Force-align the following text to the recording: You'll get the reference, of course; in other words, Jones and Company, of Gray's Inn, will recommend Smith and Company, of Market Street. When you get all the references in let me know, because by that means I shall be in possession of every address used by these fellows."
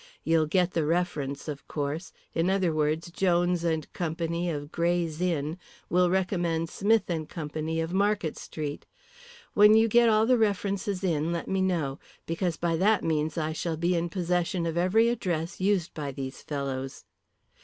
You'll 0.23 0.47
get 0.47 0.71
the 0.71 0.83
reference, 0.83 1.47
of 1.47 1.67
course; 1.67 2.11
in 2.33 2.49
other 2.49 2.73
words, 2.73 3.11
Jones 3.11 3.63
and 3.63 3.85
Company, 3.93 4.49
of 4.49 4.71
Gray's 4.71 5.21
Inn, 5.21 5.59
will 5.91 6.09
recommend 6.09 6.69
Smith 6.69 7.07
and 7.07 7.29
Company, 7.29 7.79
of 7.79 7.93
Market 7.93 8.35
Street. 8.35 8.87
When 9.53 9.75
you 9.75 9.87
get 9.87 10.09
all 10.09 10.25
the 10.25 10.39
references 10.39 11.03
in 11.03 11.31
let 11.31 11.47
me 11.47 11.61
know, 11.61 11.99
because 12.25 12.57
by 12.57 12.75
that 12.77 13.03
means 13.03 13.37
I 13.37 13.53
shall 13.53 13.77
be 13.77 13.95
in 13.95 14.09
possession 14.09 14.65
of 14.65 14.75
every 14.75 15.07
address 15.07 15.59
used 15.61 15.93
by 15.93 16.11
these 16.11 16.41
fellows." 16.41 17.05